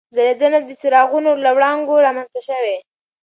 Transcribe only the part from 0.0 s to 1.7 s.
ځلېدنه د څراغونو له